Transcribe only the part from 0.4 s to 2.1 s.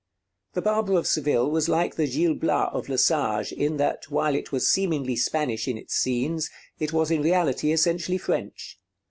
'The Barber of Seville' was like the